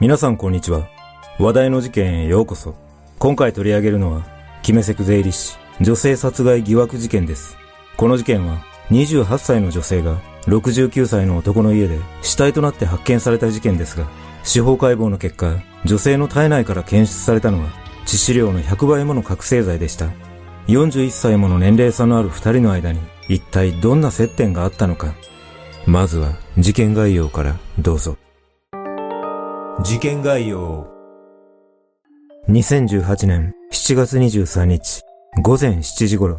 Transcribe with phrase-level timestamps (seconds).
[0.00, 0.88] 皆さんこんにちは。
[1.38, 2.74] 話題の事件へようこそ。
[3.18, 4.24] 今回取り上げるのは、
[4.62, 7.58] キメセク税理士、女性殺害疑惑事件です。
[7.98, 10.16] この事件は、28歳の女性が
[10.46, 14.06] 69歳の男の家で死体となって発見された事件ですが、
[14.42, 17.68] 司法解剖の結果、女性の体内から検出されたのは
[18.06, 20.06] 致死量の100倍もの覚醒剤でした。
[20.68, 25.12] 41歳もの年齢差のある二人の間に一体どんな接点があったのか。
[25.84, 28.16] まずは事件概要からどうぞ。
[29.82, 30.86] 事件概要
[32.48, 35.02] 2018年7月23日
[35.42, 36.38] 午前7時頃、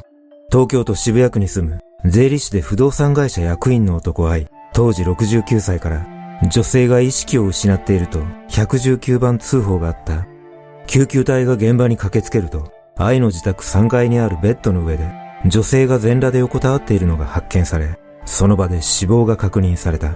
[0.52, 6.06] 東京都渋谷区に住む税理士で不動産会社役員の男愛、当時69歳から
[6.52, 8.20] 女性が意識を失っていると
[8.50, 10.28] 119番通報があった。
[10.86, 15.12] 救急隊が現場に駆けつけると、愛の自宅3階にあるベッドの上で
[15.48, 20.16] 女性が全裸で横たわっているのが発見され、その場で死亡が確認された。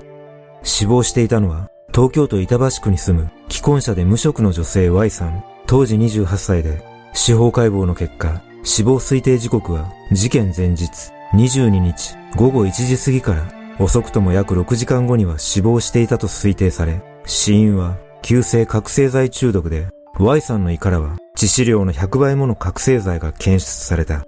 [0.62, 10.90] 死亡していたのは東京都板橋区に住む既婚者で無職の女性 Y さん、当時28歳で、司法解剖の結果、死亡推定時刻は事件前日
[11.34, 13.46] 22日午後1時過ぎから
[13.80, 19.88] 遅くとも約6時間後には死亡していたと推定され、死因は急性覚醒剤中毒で、
[20.20, 24.26] Y さんの胃からは致死量の100倍もの覚醒剤が検出された。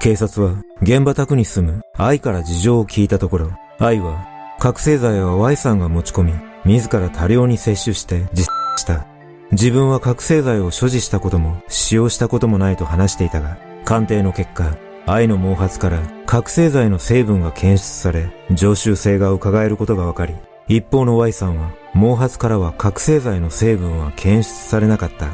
[0.00, 4.26] 警察は現場宅に住む愛から事情を聞いたところ、愛は
[4.58, 9.06] 覚醒剤は Y さんが持ち込み、自ら多量に摂取して実した。
[9.52, 20.34] 自分は覚醒剤を所持したことも使用したこともないと話していたが、鑑定の結果、愛の毛髪から覚醒剤の成分が検出され、常習性が伺えることが分かり、
[20.66, 25.28] 一方の Y さんは毛髪からは覚醒剤の成分は検出されなかった。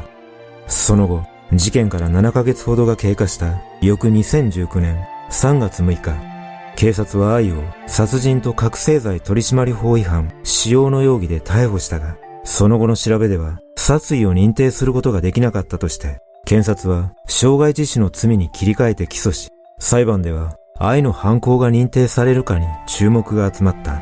[0.67, 6.32] その後、事件から7ヶ月ほどが経過した翌2019年3月6日、
[6.75, 24.01] 警察は愛を殺人と覚醒剤取締法違反使用の容疑で逮捕したが、その後の調べでは殺意を認定することができなかったとして、検察は傷害致死の罪に切り替えて起訴し、裁判では愛の犯行が認定されるかに注目が集まった。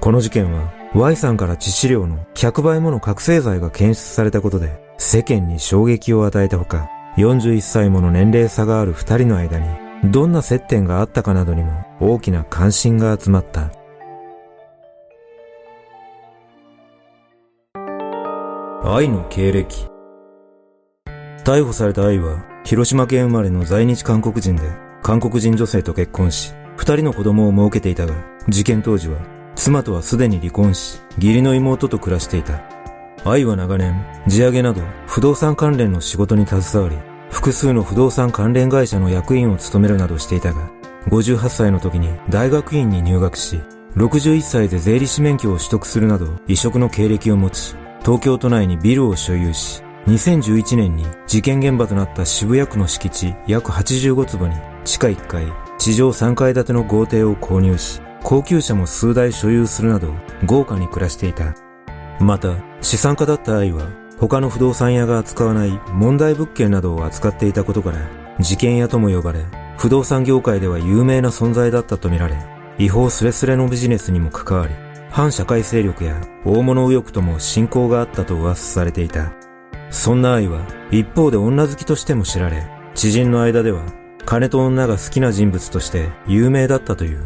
[0.00, 13.70] この事件は Y さんから致死量の100倍もの覚醒剤が検出されたことで世間に衝撃を与えたほか、41歳もの年齢差がある二人の間にどんな接点があったかなどにも大きな関心が集まった。
[18.84, 19.86] 愛の経歴
[21.44, 24.62] 逮捕された愛は広島県生まれの在日韓国人で
[25.02, 28.14] 韓国人女性と結婚し、二人の子供を設けていたが、
[28.48, 29.18] 事件当時は、
[29.56, 32.62] 妻とはすでに離婚し、義理の妹と暮らしていた。
[33.24, 40.70] 愛は長年、地上げなど不動産関連の仕事に携わり、複数の不動産関連会社の役員を務めるなどしていたが、
[41.08, 43.58] 58歳の時に大学院に入学し、
[43.96, 54.54] 61歳で税理士免許を取得するなど異色の経歴を持ち、東京都内にビルを所有し、2011年に事件現場となった渋谷区の敷地約85坪に
[54.84, 55.46] 地下1階、
[55.78, 60.12] 地上3階建ての豪邸を購入し、高級車も数台所有するなど
[60.44, 61.54] 豪華に暮らしていた。
[62.20, 67.98] また、資産家だった愛は他の不動産屋が扱わない問題物件などを扱っていたことから、
[68.38, 69.44] 事件屋とも呼ばれ、
[69.76, 72.36] 不動産業界では有名な存在だったとみられ、
[72.78, 74.74] 違法スレスレのビジネスにも関わり、
[75.10, 79.32] 反社会勢力や大物右翼とも親交があったと噂されていた。
[79.90, 80.60] そんな愛は
[80.92, 83.82] 一方で女好きとしても知られ、知人の間では
[84.24, 87.24] 金と女が好きな人物として有名だったという。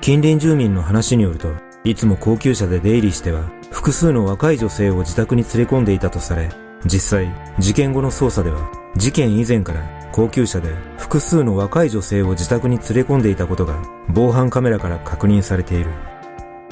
[0.00, 1.50] 近隣住民の話によると、
[1.84, 6.48] いつも高級車で出入りしては複数の若い女性を自宅に連れ込んでいたとされ、
[6.86, 9.82] 実際事件後の捜査では事件以前から
[10.12, 15.90] 高級車で複数の若い女性を自宅に連れ込んでいたことが防犯カメラから確認されている。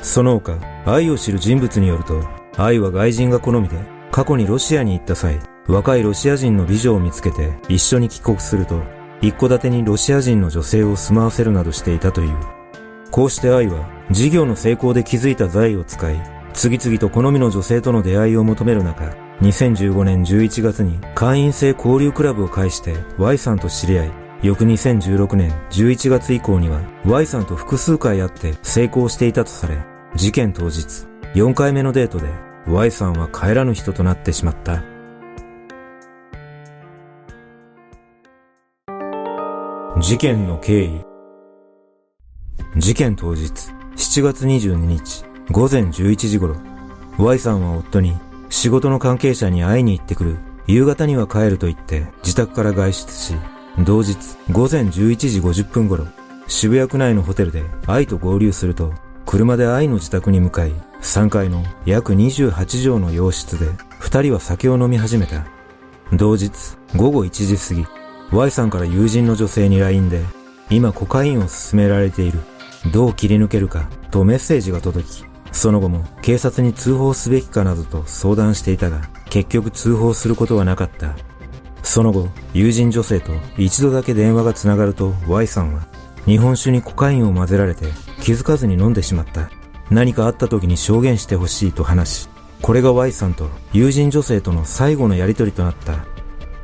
[0.02, 2.22] その他、愛を知る人物によると、
[2.56, 3.76] 愛は外人が好みで
[4.10, 8.82] 過去にロシアに行った際、若いロシア人の美女を見つけて一緒に帰国すると、
[9.22, 12.59] 一戸建てにロシア人の女性を住まわせるなどしていたという。
[13.10, 16.20] こうして愛は事業の成功で築いた財を使い、
[16.52, 24.12] 次々と好みの女性との出会いを求める中、2015年11月に会員制交流クラブを介して Y さんと知り合い、
[24.42, 29.78] 翌2016年11月以降には Y さんと複数回会って成功していたとされ、
[30.14, 32.28] 事件当日、4回目のデートで
[32.66, 34.82] Y さんは帰らぬ人となってしまった。
[40.00, 41.09] 事件の経緯
[42.76, 46.54] 事件当日、7月22日、午前11時頃、
[47.18, 48.16] Y さんは夫に
[48.48, 50.36] 仕事の関係者に会いに行ってくる。
[50.68, 53.34] 夕方には帰ると言って自宅から外出し、
[53.80, 54.16] 同日
[54.52, 56.06] 午前11時50分頃、
[56.46, 58.94] 渋谷区内のホテルで愛と合流すると、
[59.26, 60.72] 車で愛の自宅に向かい、
[61.02, 63.66] 3階の約28畳の洋室で
[63.98, 65.44] 二人は酒を飲み始めた。
[66.12, 67.86] 同日、午後1時過ぎ、
[68.36, 70.22] Y さんから友人の女性に LINE で、
[70.70, 72.38] 今コカインを勧められている。
[72.86, 81.14] どう切り抜けるか、とメッセージが届き、その後も警察に通報すべきかなどと相談していたが、結局通報することはなかった。
[81.82, 85.86] その後、友人女性と一度だけ電話が繋がると Y さんは、
[86.24, 87.86] 日本酒にコカインを混ぜられて
[88.20, 89.50] 気づかずに飲んでしまった。
[89.90, 92.28] 何かあった時に証言してほしいと話し、
[92.62, 96.04] これが Y さんと友人女性との最後のやりとりとなった。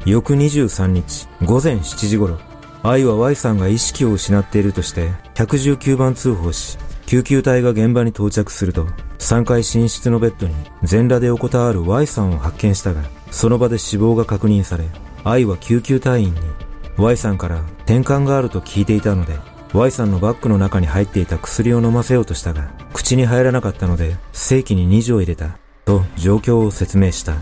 [0.04, 2.38] 翌23日午前7時頃、
[2.88, 8.86] 愛は Y さんが意識を失っているとして119番通報し、救急隊が現場に到着すると、
[9.18, 10.54] 3階寝室のベッドに
[10.84, 13.02] 全裸で横たわる Y さんを発見したが、
[13.32, 14.84] その場で死亡が確認され、
[15.24, 16.40] 愛は救急隊員に
[16.96, 19.36] Y さんから転換があると聞いていたので、
[19.74, 27.34] Y さんのバッグの中に入っていた薬を飲ませようとしたが、口に入らなかったので、正規に2錠入れた、と状況を説明した。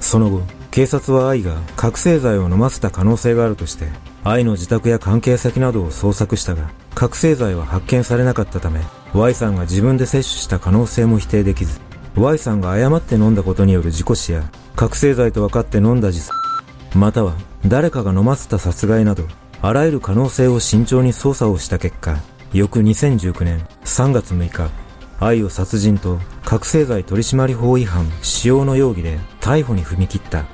[0.00, 3.88] その後、警察は愛が覚醒剤を飲ませた可能性があるとして、
[4.24, 8.80] 愛の自宅や関係先などを捜索したが、覚醒剤は発見されなかったため、
[9.12, 11.78] Y さんが自分で摂取した可能性も否定できず、
[12.16, 14.42] Y さんが誤って飲んだことによる事故死や、
[14.76, 16.32] 覚醒剤と分かって飲んだ自殺、
[16.96, 17.34] または
[17.66, 19.24] 誰かが飲ませた殺害など、
[19.60, 22.16] あらゆる可能性を慎重に捜査をした結果、
[22.54, 24.70] 翌2019年3月6日、
[25.20, 30.46] 愛を殺人と覚醒剤取締法違反使用の容疑で逮捕に踏み切った。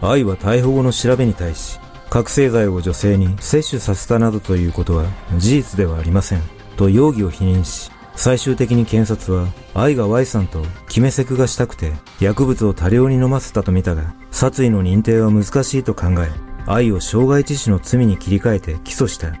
[0.00, 1.78] 愛は逮捕後の調べに対し、
[2.10, 5.06] 覚醒剤を女性に摂取させたなどということは
[5.38, 6.42] 事実ではありません。
[6.76, 16.30] と容疑を否認し、最終的に検察は、愛が Y さんと決めセクがしたくて、薬物を多量に飲ませたと見たが、殺意の認定は難しいと考え、
[16.66, 19.32] 愛を傷害致死の罪に切り替えて起訴した。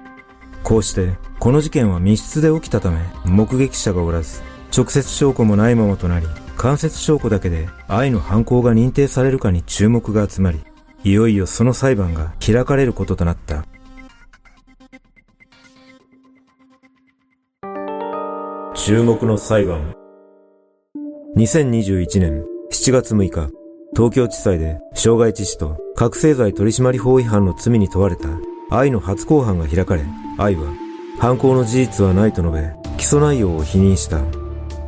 [0.62, 4.42] こうして、この事件は密室で起きたため、目撃者がおらず、
[4.74, 6.26] 直接証拠もないままとなり、
[6.56, 10.60] 間接証拠だけで愛の犯行が認定されるかに注目が集まり、
[11.02, 13.64] いよいよその裁判が開かれることとなった。
[18.74, 19.94] 注目の裁判。
[21.36, 23.50] 2021年7月6日、
[23.94, 28.28] 東京地裁で傷害致死と覚醒剤取締法違反の罪に問われた
[28.70, 30.02] 愛の初公判が開かれ、
[30.36, 30.72] 愛は
[31.18, 34.20] 犯行の事実はないと述べ、起訴内容を否認した。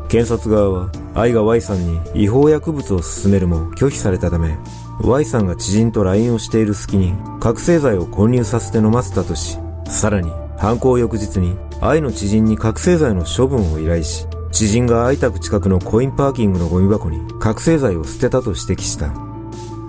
[0.08, 4.58] 検察側は愛が Y さんに違法薬物を勧めるも拒否されたため、
[5.04, 19.12] Y さんが知人と LINE をしている隙に覚醒剤を混入させて飲ませたとし、さらに犯行翌日に愛の知人に覚醒剤の処分を依頼し、知人が愛宅近くのコインパーキングのゴミ箱に覚醒剤を捨てたと指摘した。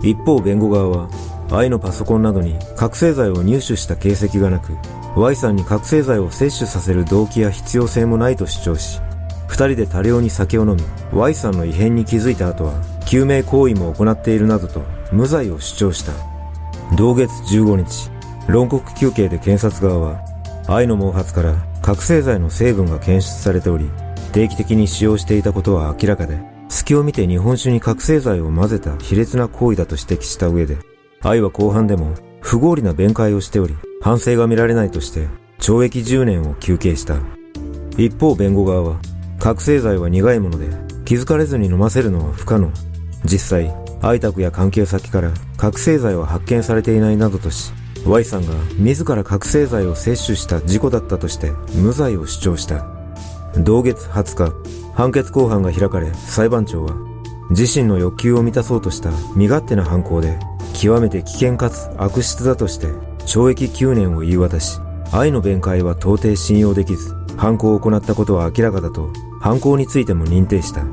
[0.01, 1.09] 一方弁護側は、
[1.51, 4.73] 愛のパソコンなどに覚醒剤を入手した形跡がなく、
[5.15, 8.99] Y さんに覚醒剤を摂取させる動機や必要性もないと主張し、
[9.47, 10.83] 二人で多量に酒を飲み、
[11.15, 12.73] Y さんの異変に気づいた後は、
[13.05, 14.81] 救命行為も行っているなどと
[15.13, 16.11] 無罪を主張した。
[16.95, 18.09] 同月15日、
[18.47, 20.21] 論告休憩で検察側は、
[20.67, 23.89] 愛の毛髪から覚醒剤の成分が検出されており、
[24.31, 30.77] 定期的に使用していたことは明らかで、隙を見て日本酒に覚醒剤を混ぜた卑劣な行為だと指摘した上で、
[31.21, 35.27] 愛は後半でも不合理な弁解をしており、反省が見られないとして
[35.59, 37.17] 懲役10年を求刑した。
[37.97, 38.99] 一方弁護側は、
[39.39, 40.69] 覚醒剤は苦いもので
[41.05, 42.71] 気づかれずに飲ませるのは不可能。
[43.25, 47.71] 実際、愛宅や関係先から覚醒剤は発見されていないなどとし、
[48.05, 52.85] Y さんが自ら覚醒剤を摂取した事故だったとして無罪を主張した。
[53.57, 56.95] 同月20日、判決公判が開かれ裁判長は
[57.51, 60.37] 自身の欲求を満たそうとした身勝手な犯行で
[60.73, 62.87] 極めて危険かつ悪質だとして
[63.25, 64.79] 懲役9年を言い渡し、
[65.13, 70.83] 愛の弁解は到底信用できず、犯行を行ったことは明らかだと犯行についても認定した。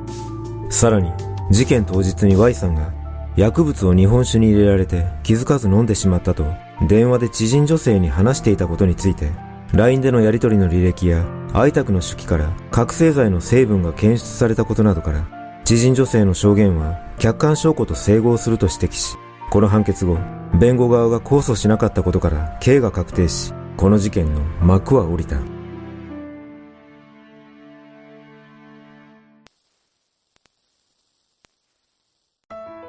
[0.70, 1.10] さらに、
[1.50, 2.99] 事件当日に Y さんが
[3.36, 6.44] 薬物を日本酒に入れられて気づかず飲んでしまったと
[6.88, 9.30] 電話で知人女性に話していたことについて、
[9.72, 15.26] LINE でのやり取りの履歴や、愛宅の手記から覚醒剤の成分が検出されたことなどから、
[15.64, 19.16] 知人女性の証言は客観証拠と整合すると指摘し、
[19.50, 20.18] この判決後、
[20.58, 25.36] 弁護側が控訴しなかったことから刑が確定し、この事件の幕は降りた。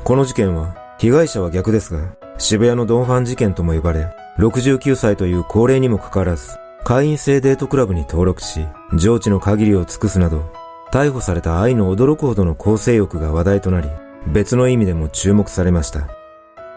[0.04, 4.08] この事件は、被害者は逆ですが、渋谷のドンファン事件とも呼ばれ、
[4.40, 10.52] 69歳という高齢にもかかわらず、会員制デートクラブに登録し、上智の限りを尽くすなど、
[10.92, 13.90] 逮捕された愛の驚くほどの構成欲が話題となり、
[14.28, 16.08] 別の意味でも注目されました。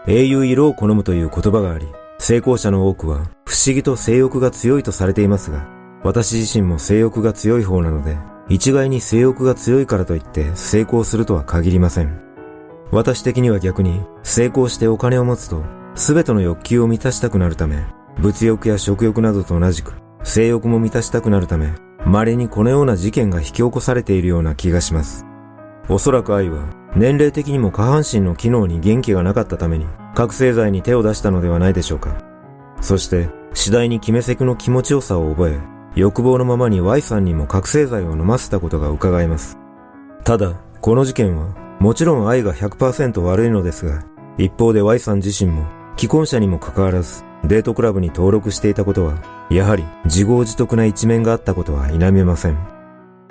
[0.07, 1.87] 英雄色を好むという言葉があり、
[2.19, 5.67] 成功者の多くは不思議と性欲が強いとされていますが、
[6.03, 8.17] 私自身も性欲が強い方なので、
[8.47, 12.24] 一概に性欲が強いからといって成功するとは限りません。
[12.91, 15.63] 私的には逆に、成功してお金を持つと、
[15.95, 17.83] すべての欲求を満たしたくなるため、
[18.19, 21.73] 物欲や食欲などと同じく、性欲も満たしたくなるため、
[22.05, 25.25] 稀にこのような事件が引き起こされているような気がします。
[25.89, 26.63] おそらく愛は、
[26.95, 32.15] 年齢的にも下半身の機能に元気がなかったために、覚醒剤に手を出したのではないでしょうか。
[32.81, 35.59] そして、次第に決めセクの気持ちよさを覚え、
[35.95, 39.57] 欲望のままに Y さんにも覚醒剤を飲ませたことが伺えます。
[40.23, 44.03] ただ、この事件は、もちろん愛が100%悪いのですが、
[44.37, 45.65] 一方で Y さん自身も、
[45.97, 49.15] 既婚者にもかかわらず、デートクラブに登録していたことは、
[49.49, 52.57] やはり自業自得な一面があったことは否めません。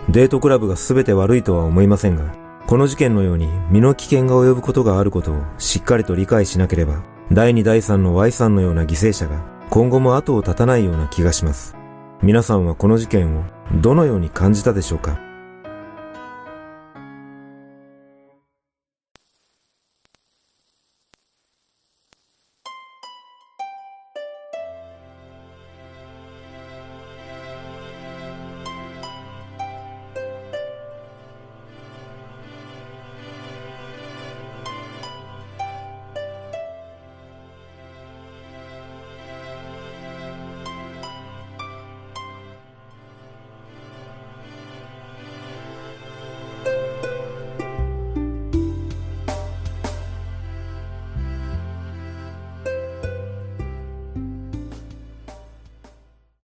[0.08, 2.22] デートクラブが全て悪いとは思いませんが、
[2.66, 11.74] この事件のように身の危険が及ぶことがあることをしっかりと理解しなければ、第2第3の Y さんのような犠牲者が今後も後を絶たないような気がします。
[12.22, 13.42] 皆さんはこの事件を
[13.82, 15.18] どのように感じたでしょうか？